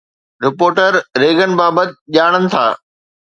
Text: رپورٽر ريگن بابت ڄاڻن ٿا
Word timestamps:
رپورٽر 0.43 0.91
ريگن 1.21 1.51
بابت 1.59 1.89
ڄاڻن 2.13 2.43
ٿا 2.53 2.65